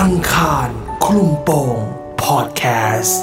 [0.00, 0.68] อังคาร
[1.04, 1.78] คลุมโปง
[2.22, 2.62] พอดแค
[3.00, 3.22] สต์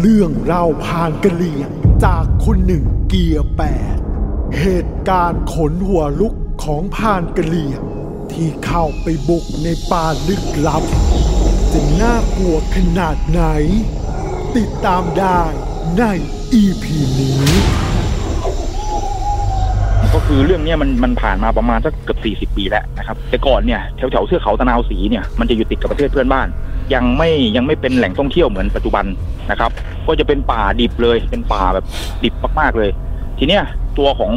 [0.00, 1.70] เรื่องเล่าผ่านกะเหลี่ยง
[2.04, 3.62] จากคนหนึ่งเกียร์แป
[3.94, 3.96] ด
[4.60, 6.34] เหตุการณ์ขนหัวลุก
[6.64, 7.82] ของผ่านกะเหลี่ยง
[8.32, 10.84] ที่เข้าไปบุกในป่าลึกลับ
[11.72, 13.42] จะน่ากลัวขนาดไหน
[14.56, 15.42] ติดตามได้
[15.98, 16.02] ใน
[16.52, 17.91] อีพีนี้
[20.34, 26.48] คือเรื่องนี้มันมันผ่านมาประมาณสักเกือบ 40 ปีแล้วนะครับแต่ก่อนเนี่ยแถวแถวเทือกเขาตะนาวสีเนี่ยมันจะอยู่ติดกับประเทศเพื่อนบ้าน
[26.94, 29.04] ยังไม่ยังไม่เป็นแหล่งท่องเที่ยวเหมือนปัจจุบัน
[29.50, 29.70] นะครับ
[30.06, 31.84] ก็จะเป็นป่าดิบเลยเป็นป่าแบบ
[32.24, 32.90] ดิบมากๆเลย
[33.38, 33.62] ทีเนี้ย
[33.98, 34.32] ตัวของ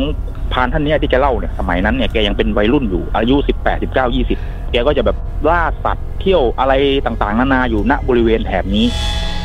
[0.54, 5.18] พานท่านเนี้ยที่แกเล่าเนี่ยสมัยนั้นเนี่ยแกยังเป็นวัยรุ่นอยู่อายุ 18 19 20 แกก็จะแบบ
[5.50, 6.74] ล่าสัตว์เที่ยวอะไร
[7.06, 8.86] ต่างๆ นานาอยู่ณบริเวณแถบนี้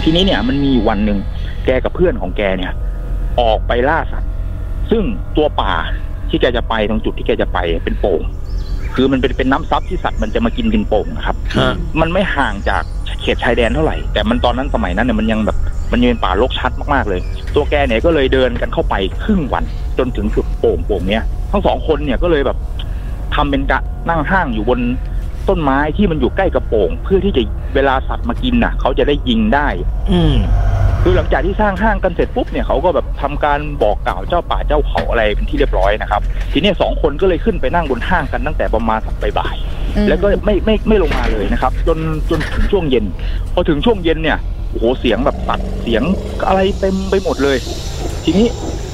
[0.02, 1.18] ทีนี้เนี่ยมันมีวันหนึ่ง
[1.66, 2.72] แกกับเพื่อนของแกเนี่ย
[3.40, 4.30] ออกไปล่าสัตว์
[4.90, 5.04] ซึ่ง
[5.36, 5.74] ตัวป่า
[6.30, 8.22] ที่แกจะไปตรงจุดที่แกจะไปเป็นโป่ง
[8.94, 12.82] คือมันเป็นเป็นน้ำซับที่สัตว์มันจะมากินดินโป่งนะครับฮะมันไม่ห่างจาก
[13.22, 15.56] เขตชายแดนเท่าไหร่ แต่มันตอนนั้นสมัยนั้นเนี่ยมันยังแบบ
[15.92, 17.20] มันยังเป็นป่ารกชัดมากๆเลย
[17.54, 19.64] ตัวแกเนี่ยก็เลยเดินกันเข้าไปครึ่งวัน
[19.98, 22.58] จนถึงจุดโป่งโป่งเนี้ยทั้งสองคนเนี่ยก็เลยแบบ
[23.34, 24.80] ทำเป็นกะนั่งห้างอยู่บน
[25.48, 27.42] ต้นไม้ที่มันอยู่ใกล้กระโป่ง เพื่อที่จะ
[27.74, 29.68] เวลาสัตว์มากินน่ะ เขาจะได้ยิงได้
[30.10, 30.34] อืม
[31.02, 36.20] คือหลังจากที่สร้างห้างกันเสร็จปุ๊บเนี่ยเขาก็แบบทำการบอกกล่าวเจ้าป่าเจ้าเขาอะไรเป็นที่เรียบร้อยนะครับ
[36.52, 41.98] ทีเนี้ยสองคนก็เลยขึ้นไปนั่งบนห้างกันตั้งแต่ประมาณสักบ่ายๆแล้วก็ไม่ไม่ไม่ลงมาเลยนะครับ จน
[42.30, 43.04] จนถึงช่วงเย็น
[43.54, 44.38] พอถึงช่วงเย็นเนี่ย
[44.70, 46.02] โอ้โหเสียงแบบตัดเสียง
[46.48, 47.56] อะไรเต็มไปหมดเลย
[48.24, 48.46] ทีนี้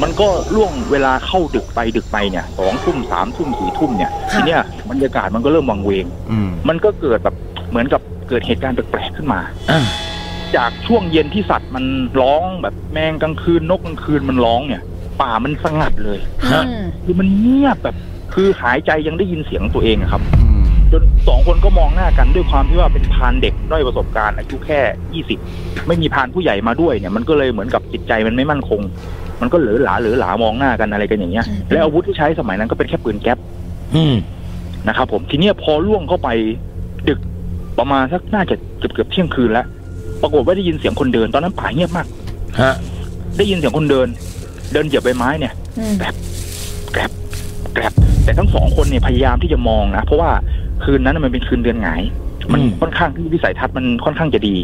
[0.02, 4.60] มันก็ล่วงเวลาเข้าดึกไปดึกไปเนี่ยสองทุ่มสามทุ่มสี่ทุ่มเนี่ยทีเนี้ย
[4.90, 7.34] บรรยากาศมันก็เริ่มวังเวงอืมมันก็เกิดแบบ
[7.70, 9.80] เหมือนกับเกิดเหตุการณ์แปลกๆขึ้นมาอ่า
[10.56, 11.84] จากช่วงเย็นที่สัตว์มัน
[12.20, 14.82] ร้องแบบแมงกลางคืนนกกลางคืนมันร้องเนี่ย
[15.20, 16.18] ป่ามันสงัดเลย
[16.52, 16.64] ฮะ
[17.04, 17.96] คือมันเงียบแบบ
[18.34, 24.80] คือหายใจยังได้ยินเสียงตัวเองอะครับอืมจนสองคนก็มองหน้ากันด้วยความที่ว่าเป็นพรานเด็กด้อยประสบการณ์อายุแค่
[25.14, 25.38] ยี่สิบ
[25.86, 28.80] ไม่มีพรานผู้ใหญ่มาด้วยเนี่ย มันก็เลยเหมือนกับจิตใจมันไม่มั่นคง
[29.40, 33.38] มันก็เหลือหลาเหลือหลามองหน้ากันอะไรกันอย่างเงี้ย แล้วอาวุธที่ใช้สมัยนั้นก็เป็นแค่ปืนแก๊ป
[33.94, 34.14] อืม
[34.88, 36.28] นะครับผมทีเนี้ยพอล่วงเข้าไป
[37.08, 37.20] ดึก
[37.78, 39.66] ประมาณสักน่าจะเกือบเกือบเที่ยงคืนแล้ว
[40.22, 42.06] ปรากฏว่าได้ยินเสียงคนเดิน ตอนนั้นป่าเงียบมาก
[42.60, 42.74] ฮะ
[43.38, 44.08] ได้ยินเสียงคนเดิน
[44.72, 45.52] เดินเหยียบใบไม้เนี่ย
[45.98, 46.14] แกรบ
[46.92, 47.12] แกรบ
[47.74, 47.92] แกรบ
[48.24, 50.30] แต่ทั้งสองคนเนี่ยพยายามที่จะมองนะเพราะว่า
[50.84, 52.02] คืนนั้นนะมันเป็นคืนเดือนหงาย
[52.52, 54.56] มันอืมค่อนข้างที่วิสัยทัศน์มันค่อนข้างจะดี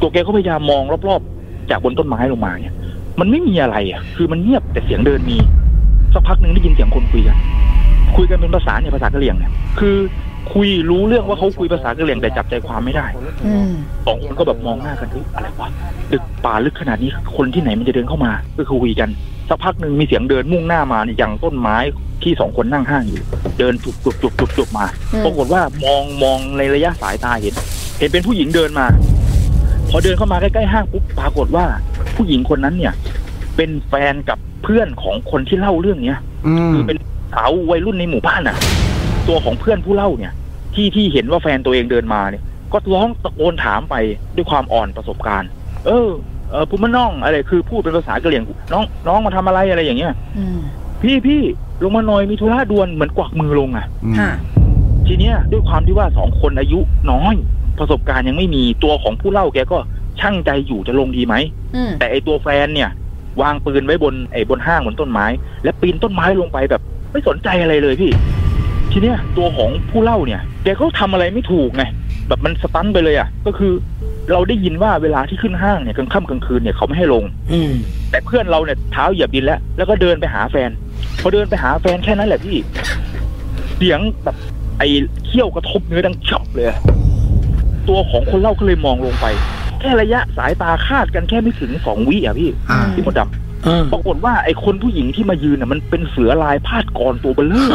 [0.00, 2.74] ตัวแกก็พยายามมองรอบๆ จากบนต้นไม้ลงมาเนี่ย
[3.20, 5.36] มันไม่มีอะไรอะ คือมันเงียบแต่เสียงเดินมี
[6.12, 7.36] สักพักหนึ่งได้ยินเสียงคนคุยกัน
[8.16, 9.96] คุยกันเป็นภาษาเนี่ยภาษากะเหรี่ยงเนี่ยคือ
[10.52, 13.06] คุยรู้เรื่องว่าเขาคุยภาษากะเหรี่ยงแต่จับใจความไม่ได้
[14.06, 15.68] สองคนก็แบบมองหน้ากันเฮ้ยอะไรวะ
[16.12, 19.08] ดึกป่าลึกขนาดนี้คนที่ไหนมันจะเดินเข้ามา ก็คือคุยกัน
[19.48, 21.76] สักพักหนึ่งมีเสียงเดินมุ่งหน้ามาเนี่ยยังต้นไม้
[22.22, 23.22] ที่สองคนนั่งห้างอยู่
[23.58, 24.86] เดินจุบจุบจุบจุบจุบมา
[25.24, 27.54] ปรากฏว่ามองมองในระยะสายตาเห็น
[27.98, 28.86] เห็นเป็นผู้หญิงเดินมา
[29.90, 31.64] พอเดินเข้ามาใกล้ๆห้างปุ๊บปรากฏว่า
[32.16, 32.92] ผู้หญิงคนนั้นเนี่ย
[33.56, 36.98] เป็นแฟนกับเพื่อนของคนที่เล่าเรื่องเนี้ยอืมคือเป็น
[37.32, 38.56] สาววัยรุ่นในหมู่บ้านน่ะ
[39.28, 40.32] ตัวของเพื่อนผู้เล่าเนี่ย
[40.74, 43.94] ที่ที่เห็นว่าแฟนตัวเองเดินมาเนี่ย ก็ร้องตะโกนถามไป
[44.36, 45.48] ด้วยความอ่อนประสบการณ์
[45.86, 46.08] เออ
[46.50, 50.12] เออผู้มะน้องอะไรคือพูดเป็นภาษากะเหรี่ยงน้องน้องมาทำอะไรอะไรอย่างเงี้ย
[51.02, 51.40] พี่พี่
[51.82, 53.86] ลงมาหน่อยมีธุระด่วนเหมือนกวักมือลงอะ
[54.18, 54.30] ค่ะ
[55.06, 56.80] ทีเนี้ยด้วยความที่ว่าสองคนอายุ
[57.12, 57.34] น้อย
[57.78, 59.78] ประสบการณ์ยังไม่มีตัวของผู้เล่าแกก็
[60.20, 61.34] ช่างใจอยู่จะลงดีไหม
[61.98, 62.90] แต่ไอตัวแฟนเนี่ย
[63.42, 65.26] วางปืนไว้บนไอ้บนห้างบนต้นไม้
[65.64, 68.10] และปีนต้นไม้ลงไปแบบ ไม่สนใจอะไรเลยพี่
[68.92, 71.84] ทีเนี้ยตัวของผู้เล่าเนี่ยแกก็ทำอะไรไม่ถูกไง
[72.28, 73.72] แบบมันสตันไปเลยอะ ก็คือ
[74.32, 77.72] เราได้ยินว่าเวลาที่ขึ้นห้างเนี่ยกลางค่ำกลางคืนเนี่ยเขาไม่ให้ลง อืม
[78.10, 80.70] แต่เพื่อนเราเนี่ยเท้าเหยียบดินแล้ว แล้วก็เดินไปหาแฟน
[81.20, 82.56] พอเดินไปหาแฟนแค่นั้นแหละพี่
[83.76, 84.36] เสียงแบบ
[84.78, 84.88] ไอ้
[85.26, 86.78] เขี้ยวกระทบเนื้อดังเฉาะเลยอะ
[87.88, 89.26] ตัวของคนเล่าก็เลยมองลงไป
[89.80, 97.72] แค่ระยะสายตาคาดกันแค่ไม่ถึงสองวิอะพี่อ่าพี่มดดำเออปรากฏว่าไอ้คนผู้หญิงที่มายืนน่ะมันเป็นเสือลายพาดกรตัวเบลเลอร์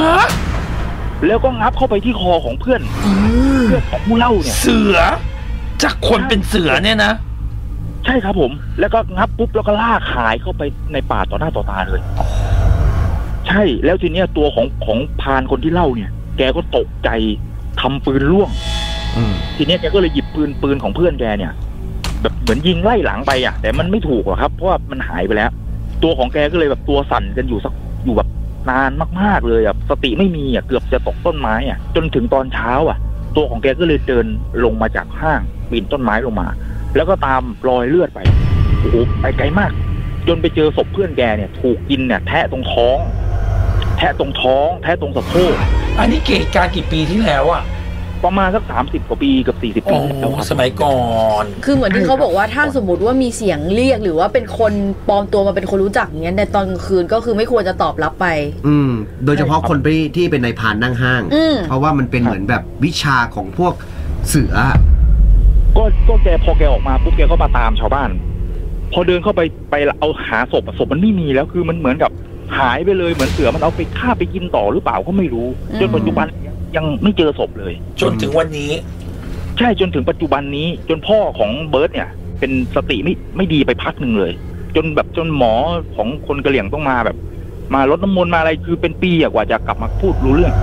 [1.28, 2.82] แล้วก็งับเข้าไปที่คอของเพื่อน
[3.66, 4.98] เพื่อนของผู้เล่าเนี่ย เสือ
[5.84, 7.14] จากคนเป็นเสือเนี่ยนะ
[8.06, 10.62] ใช่ครับผม แล้วก็งับปุ๊บแล้วก็ลากหายเข้าไป
[10.94, 12.02] ในป่าต่อหน้าต่อตาเลย
[13.48, 17.10] ใช่แล้วทีเนี้ยตัวของของพรานคนที่เล่าเนี่ย แกก็ตกใจ
[17.82, 18.50] ทำปืนล่วง
[19.18, 21.52] อืมทีเนี้ยแกก็เลยหยิบปืนปืนของเพื่อนแกเนี่ย
[22.22, 25.52] แบบเหมือนยิงไล่หลังไปอะ แต่มันไม่ถูกหรอกครับ เพราะว่ามันหายไปแล้ว
[26.04, 27.74] ตัวของแกก็เลยแบบตัวสั่นกันอยู่สัก
[28.06, 28.28] อยู่แบบ
[28.70, 32.98] นานมากๆเลยอะสติไม่มีอะเกือบจะตกต้นไม้อะ จนถึงตอนเช้าอะ
[33.36, 34.26] ตัวของแกก็เลยเดิน
[34.64, 36.48] ลงมาจากห้างปีนต้นไม้ลงมา
[36.96, 38.20] แล้วก็ตามรอยเลือดไป
[38.80, 39.72] โอ้โหไปไกลมาก
[40.28, 42.98] จนไปเจอศพเพื่อนแกเนี่ย ถูกกินเนี่ยแทะตรงท้อง
[43.98, 45.54] แทะตรงท้อง แทะตรงสะโพก
[46.00, 47.64] อันนี้เกิดการกี่ปีที่แล้วอะ
[48.26, 50.98] ประมาณสักสามสิบกว่าปีกับสี่สิบโอ้ปีแล้วครับสมัยก่อ
[51.42, 54.74] น คือเหมือนที่เขาบอกว่าถ้าสมมติว่ามีเสียงเรียกหรือว่าเป็นคน
[55.08, 58.28] ปลอมตัวมาเป็นคนรู้จักอย่างเงี้ยในตอนกลางคืนก็คือไม่ควรจะตอบรับไป
[58.68, 58.92] อืม
[59.26, 63.74] โดยเฉพาะคนที่ที่เป็นนายพรานนั่งห้างอืมเพราะว่ามันเป็นเหมือนแบบวิชาของพวก
[64.30, 64.54] เสือ
[65.78, 68.10] ก็ก็แกพอแกออกมาปุ๊บแกก็มาตามชาวบ้าน
[68.94, 69.42] พอเดินเข้าไป
[69.72, 72.12] ไปเอาหาศพอะศพมันไม่มีแล้วคือมันเหมือนกับ
[72.58, 78.72] หายไปเลยเหมือนเสือมันเอาไปฆ่าไปกินต่อหรือเปล่าก็ไม่รู้อืมจนปัจจุบันยั งไม่เจอศพเลย จนถึงวันนี้
[79.58, 82.10] ใช่จนถึงปัจจุบันนี้ จนพ่อของเบิร์ตเนี่ย
[82.40, 84.34] เป็นสติไม่ไม่ดีไปพักหนึ่งเลย
[84.76, 85.54] จนแบบจนหมอ
[85.96, 87.18] ของคนกะเหลี่ยงต้องมาแบบ
[87.74, 90.54] มาลดน้ำมนต์มาอะไรคือเป็นปีอะกว่าจะกลับมาพูดรู้เรื่อง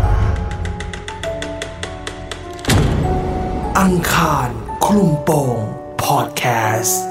[3.80, 4.48] อังคาร
[4.84, 5.58] คลุมโปง
[6.02, 6.44] พอดแค
[6.80, 7.09] สต์